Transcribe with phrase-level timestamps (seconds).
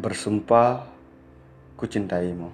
[0.00, 0.88] Bersumpah,
[1.76, 2.48] ku cintaimu.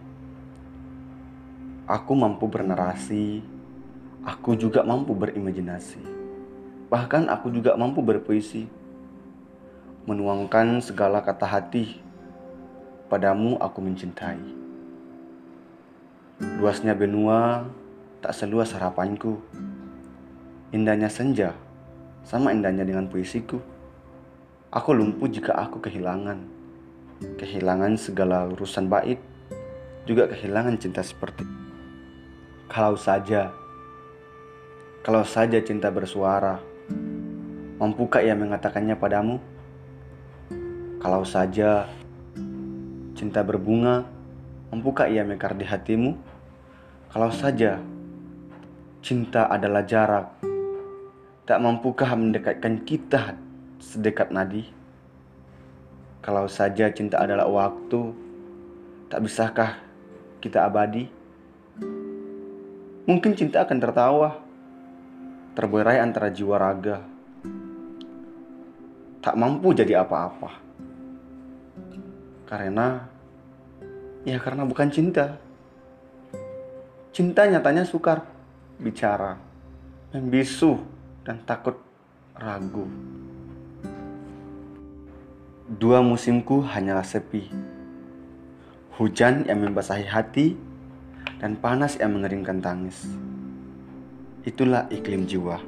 [1.87, 3.38] Aku mampu bernarasi,
[4.27, 6.03] aku juga mampu berimajinasi.
[6.90, 8.66] Bahkan aku juga mampu berpuisi.
[10.11, 12.02] Menuangkan segala kata hati,
[13.06, 14.42] padamu aku mencintai.
[16.59, 17.62] Luasnya benua
[18.27, 19.38] tak seluas harapanku.
[20.74, 21.55] Indahnya senja,
[22.27, 23.62] sama indahnya dengan puisiku.
[24.74, 26.66] Aku lumpuh jika aku kehilangan
[27.19, 29.20] kehilangan segala urusan bait,
[30.05, 31.57] juga kehilangan cinta seperti
[32.66, 33.55] kalau saja
[35.07, 36.59] kalau saja cinta bersuara,
[37.79, 39.38] mampukah ia mengatakannya padamu?
[40.98, 41.87] Kalau saja
[43.15, 44.02] cinta berbunga,
[44.74, 46.19] mampukah ia mekar di hatimu?
[47.15, 47.79] Kalau saja
[48.98, 50.35] cinta adalah jarak,
[51.46, 53.38] tak mampukah mendekatkan kita
[53.79, 54.66] sedekat nadi?
[56.20, 58.12] Kalau saja cinta adalah waktu,
[59.06, 59.78] tak bisakah
[60.42, 61.06] kita abadi?
[63.06, 64.31] Mungkin cinta akan tertawa,
[65.54, 66.98] terberai antara jiwa raga,
[69.22, 70.50] tak mampu jadi apa-apa.
[72.47, 73.06] Karena,
[74.22, 75.38] ya karena bukan cinta.
[77.10, 78.22] Cinta nyatanya sukar
[78.78, 79.34] bicara,
[80.14, 80.78] membisu,
[81.26, 81.75] dan takut
[82.38, 83.16] ragu.
[85.66, 87.50] Dua musimku hanyalah sepi.
[89.03, 90.54] Hujan yang membasahi hati
[91.42, 93.03] dan panas yang mengeringkan tangis.
[94.47, 95.59] Itulah iklim jiwa.